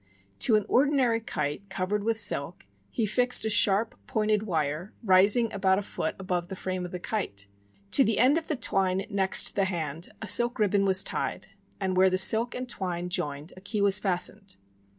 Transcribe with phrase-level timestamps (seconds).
[0.39, 5.77] To an ordinary kite covered with silk he fixed a sharp, pointed wire, rising about
[5.77, 7.45] a foot above the frame of the kite.
[7.91, 11.95] To the end of the twine next the hand a silk ribbon was tied; and
[11.95, 14.55] where the silk and twine joined a key was fastened.